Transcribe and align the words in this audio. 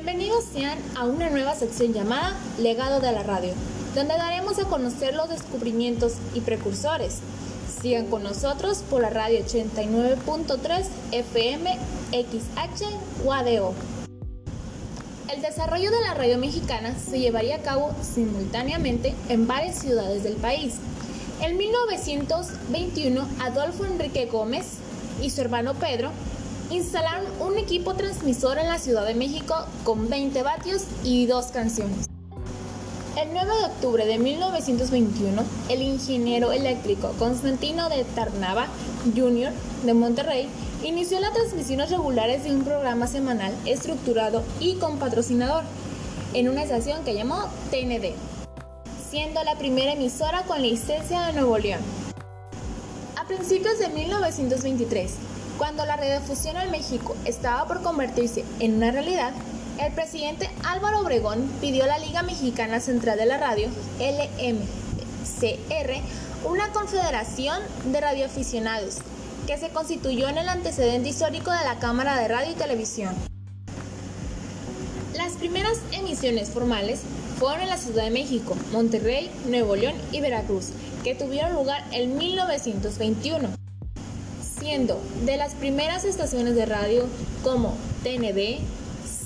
Bienvenidos 0.00 0.44
sean 0.44 0.78
a 0.94 1.06
una 1.06 1.28
nueva 1.28 1.56
sección 1.56 1.92
llamada 1.92 2.38
Legado 2.56 3.00
de 3.00 3.10
la 3.10 3.24
Radio, 3.24 3.52
donde 3.96 4.14
daremos 4.14 4.56
a 4.60 4.64
conocer 4.66 5.12
los 5.12 5.28
descubrimientos 5.28 6.12
y 6.34 6.40
precursores. 6.40 7.18
Sigan 7.82 8.06
con 8.06 8.22
nosotros 8.22 8.84
por 8.88 9.02
la 9.02 9.10
radio 9.10 9.40
89.3 9.44 10.84
FM 11.10 11.78
XH 12.12 12.84
UADO. 13.24 13.74
El 15.34 15.42
desarrollo 15.42 15.90
de 15.90 16.00
la 16.02 16.14
radio 16.14 16.38
mexicana 16.38 16.94
se 16.94 17.18
llevaría 17.18 17.56
a 17.56 17.62
cabo 17.62 17.90
simultáneamente 18.00 19.16
en 19.28 19.48
varias 19.48 19.80
ciudades 19.80 20.22
del 20.22 20.36
país. 20.36 20.74
En 21.40 21.56
1921, 21.56 23.28
Adolfo 23.40 23.84
Enrique 23.84 24.26
Gómez 24.26 24.74
y 25.20 25.30
su 25.30 25.40
hermano 25.40 25.74
Pedro 25.74 26.12
instalaron 26.70 27.24
un 27.40 27.56
equipo 27.56 27.94
transmisor 27.94 28.58
en 28.58 28.68
la 28.68 28.78
Ciudad 28.78 29.06
de 29.06 29.14
México 29.14 29.54
con 29.84 30.08
20 30.08 30.42
vatios 30.42 30.84
y 31.02 31.26
dos 31.26 31.46
canciones. 31.46 32.08
El 33.16 33.32
9 33.32 33.50
de 33.52 33.64
octubre 33.64 34.06
de 34.06 34.18
1921, 34.18 35.42
el 35.70 35.82
ingeniero 35.82 36.52
eléctrico 36.52 37.12
Constantino 37.18 37.88
de 37.88 38.04
Tarnava 38.04 38.66
Jr. 39.16 39.50
de 39.84 39.94
Monterrey 39.94 40.48
inició 40.84 41.18
las 41.18 41.32
transmisiones 41.32 41.90
regulares 41.90 42.44
de 42.44 42.54
un 42.54 42.62
programa 42.62 43.08
semanal 43.08 43.52
estructurado 43.64 44.44
y 44.60 44.76
con 44.76 44.98
patrocinador 44.98 45.64
en 46.34 46.48
una 46.48 46.62
estación 46.62 47.02
que 47.04 47.14
llamó 47.14 47.48
TND, 47.70 48.12
siendo 49.10 49.42
la 49.42 49.56
primera 49.58 49.94
emisora 49.94 50.42
con 50.42 50.62
licencia 50.62 51.22
de 51.22 51.32
Nuevo 51.32 51.58
León. 51.58 51.80
A 53.16 53.26
principios 53.26 53.78
de 53.80 53.88
1923, 53.88 55.14
cuando 55.58 55.84
la 55.84 55.96
radiofusión 55.96 56.56
en 56.56 56.70
México 56.70 57.16
estaba 57.24 57.66
por 57.66 57.82
convertirse 57.82 58.44
en 58.60 58.74
una 58.74 58.92
realidad, 58.92 59.32
el 59.78 59.92
presidente 59.92 60.48
Álvaro 60.64 61.00
Obregón 61.00 61.50
pidió 61.60 61.84
a 61.84 61.88
la 61.88 61.98
Liga 61.98 62.22
Mexicana 62.22 62.80
Central 62.80 63.18
de 63.18 63.26
la 63.26 63.38
Radio, 63.38 63.68
LMCR, 63.98 64.60
una 66.44 66.68
confederación 66.72 67.60
de 67.86 68.00
radioaficionados 68.00 68.98
que 69.46 69.58
se 69.58 69.70
constituyó 69.70 70.28
en 70.28 70.38
el 70.38 70.48
antecedente 70.48 71.08
histórico 71.08 71.50
de 71.50 71.64
la 71.64 71.78
Cámara 71.80 72.16
de 72.16 72.28
Radio 72.28 72.52
y 72.52 72.54
Televisión. 72.54 73.14
Las 75.16 75.32
primeras 75.32 75.78
emisiones 75.90 76.50
formales 76.50 77.00
fueron 77.38 77.62
en 77.62 77.68
la 77.68 77.78
Ciudad 77.78 78.04
de 78.04 78.10
México, 78.10 78.56
Monterrey, 78.72 79.30
Nuevo 79.46 79.74
León 79.74 79.94
y 80.12 80.20
Veracruz, 80.20 80.68
que 81.02 81.16
tuvieron 81.16 81.54
lugar 81.54 81.84
en 81.90 82.16
1921 82.16 83.67
siendo 84.58 85.00
de 85.24 85.36
las 85.36 85.54
primeras 85.54 86.04
estaciones 86.04 86.54
de 86.54 86.66
radio 86.66 87.06
como 87.42 87.76
TND, 88.02 88.60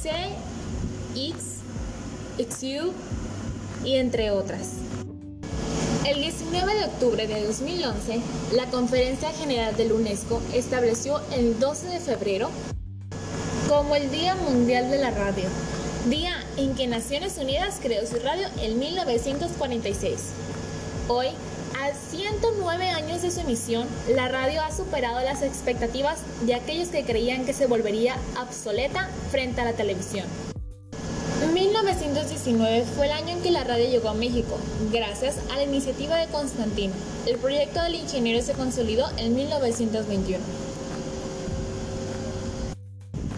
CX, 0.02 1.34
XU 2.38 2.92
y 3.84 3.96
entre 3.96 4.30
otras. 4.30 4.68
El 6.04 6.20
19 6.20 6.74
de 6.74 6.84
octubre 6.84 7.26
de 7.26 7.46
2011, 7.46 8.20
la 8.54 8.66
Conferencia 8.66 9.30
General 9.30 9.76
del 9.76 9.92
UNESCO 9.92 10.42
estableció 10.52 11.20
el 11.32 11.58
12 11.60 11.86
de 11.88 12.00
febrero 12.00 12.50
como 13.68 13.94
el 13.94 14.10
Día 14.10 14.34
Mundial 14.34 14.90
de 14.90 14.98
la 14.98 15.12
Radio, 15.12 15.44
día 16.10 16.34
en 16.56 16.74
que 16.74 16.86
Naciones 16.88 17.38
Unidas 17.38 17.78
creó 17.80 18.06
su 18.06 18.16
radio 18.16 18.48
en 18.60 18.78
1946. 18.78 20.32
Hoy, 21.08 21.28
a 21.82 21.92
109 21.94 22.88
años 22.90 23.22
de 23.22 23.30
su 23.32 23.40
emisión, 23.40 23.88
la 24.14 24.28
radio 24.28 24.62
ha 24.62 24.70
superado 24.70 25.20
las 25.20 25.42
expectativas 25.42 26.20
de 26.42 26.54
aquellos 26.54 26.88
que 26.88 27.04
creían 27.04 27.44
que 27.44 27.52
se 27.52 27.66
volvería 27.66 28.16
obsoleta 28.40 29.08
frente 29.30 29.60
a 29.62 29.64
la 29.64 29.72
televisión. 29.72 30.26
1919 31.52 32.84
fue 32.94 33.06
el 33.06 33.12
año 33.12 33.30
en 33.30 33.42
que 33.42 33.50
la 33.50 33.64
radio 33.64 33.88
llegó 33.90 34.10
a 34.10 34.14
México, 34.14 34.56
gracias 34.92 35.36
a 35.50 35.56
la 35.56 35.64
iniciativa 35.64 36.16
de 36.16 36.28
Constantino. 36.28 36.94
El 37.26 37.36
proyecto 37.38 37.82
del 37.82 37.96
ingeniero 37.96 38.40
se 38.42 38.52
consolidó 38.52 39.10
en 39.16 39.34
1921. 39.34 40.38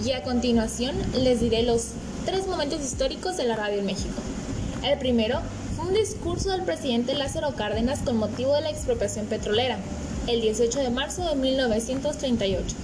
Y 0.05 0.13
a 0.13 0.23
continuación 0.23 0.97
les 1.15 1.41
diré 1.41 1.63
los 1.63 1.93
tres 2.27 2.47
momentos 2.47 2.83
históricos 2.83 3.39
de 3.39 3.45
la 3.45 3.57
radio 3.57 3.79
en 3.79 3.87
México. 3.87 4.21
El 4.83 4.99
primero 4.99 5.41
un 5.79 5.93
discurso 5.93 6.51
del 6.51 6.63
presidente 6.63 7.15
Lázaro 7.15 7.55
Cárdenas 7.55 8.01
con 8.01 8.17
motivo 8.17 8.55
de 8.55 8.61
la 8.61 8.71
expropiación 8.71 9.27
petrolera, 9.27 9.79
el 10.27 10.41
18 10.41 10.81
de 10.81 10.91
marzo 10.91 11.29
de 11.29 11.35
1938. 11.35 12.77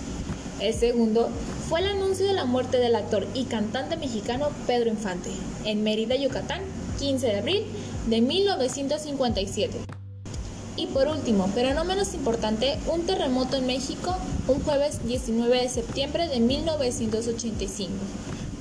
El 0.61 0.75
segundo 0.75 1.29
fue 1.69 1.81
el 1.81 1.89
anuncio 1.89 2.27
de 2.27 2.33
la 2.33 2.45
muerte 2.45 2.79
del 2.79 2.97
actor 2.97 3.27
y 3.35 3.45
cantante 3.45 3.97
mexicano 3.97 4.49
Pedro 4.67 4.91
Infante, 4.91 5.31
en 5.65 5.83
Mérida, 5.83 6.17
Yucatán, 6.17 6.63
15 6.99 7.27
de 7.27 7.39
abril 7.39 7.65
de 8.09 8.21
1957. 8.21 9.79
Y 10.77 10.87
por 10.87 11.09
último, 11.09 11.51
pero 11.55 11.75
no 11.75 11.85
menos 11.85 12.15
importante, 12.15 12.79
un 12.93 13.03
terremoto 13.03 13.57
en 13.57 13.67
México 13.67 14.17
un 14.49 14.61
jueves 14.63 15.07
19 15.07 15.63
de 15.63 15.69
septiembre 15.69 16.29
de 16.29 16.41
1985 16.41 17.91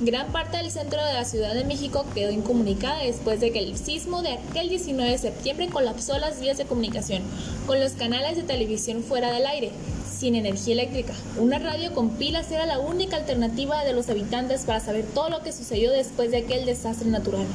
Gran 0.02 0.32
parte 0.32 0.56
del 0.56 0.72
centro 0.72 1.04
de 1.04 1.12
la 1.12 1.26
Ciudad 1.26 1.54
de 1.54 1.66
México 1.66 2.06
quedó 2.14 2.32
incomunicada 2.32 3.04
después 3.04 3.42
de 3.42 3.52
que 3.52 3.60
el 3.60 3.78
sismo 3.78 4.22
de 4.22 4.32
aquel 4.32 4.70
19 4.70 5.12
de 5.12 5.18
septiembre 5.18 5.68
colapsó 5.68 6.18
las 6.20 6.40
vías 6.40 6.58
de 6.58 6.64
comunicación, 6.64 7.22
con 7.68 7.82
los 7.82 7.92
canales 7.94 8.38
de 8.38 8.44
televisión 8.44 9.04
fuera 9.04 9.30
del 9.34 9.46
aire, 9.46 9.72
sin 10.10 10.36
energía 10.36 10.76
eléctrica. 10.76 11.14
Una 11.38 11.60
radio 11.60 11.94
con 11.94 12.12
pilas 12.12 12.50
era 12.50 12.66
la 12.66 12.80
única 12.80 13.18
alternativa 13.18 13.84
de 13.84 13.92
los 13.92 14.08
habitantes 14.08 14.62
para 14.62 14.80
saber 14.80 15.04
todo 15.14 15.30
lo 15.30 15.44
que 15.44 15.52
sucedió 15.52 15.92
después 15.92 16.32
de 16.32 16.38
aquel 16.38 16.66
desastre 16.66 17.10
natural. 17.10 17.46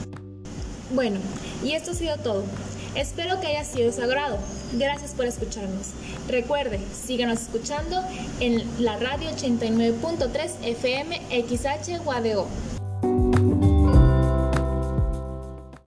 Bueno, 0.94 1.20
y 1.64 1.72
esto 1.72 1.92
ha 1.92 1.94
sido 1.94 2.18
todo. 2.18 2.44
Espero 2.94 3.40
que 3.40 3.48
haya 3.48 3.64
sido 3.64 3.86
de 3.86 3.92
su 3.92 4.02
agrado. 4.02 4.38
Gracias 4.72 5.12
por 5.12 5.26
escucharnos. 5.26 5.88
Recuerde, 6.28 6.78
síganos 6.92 7.42
escuchando 7.42 8.02
en 8.40 8.62
la 8.78 8.96
radio 8.98 9.30
89.3 9.30 10.50
FM 10.62 11.20
XH. 11.48 12.04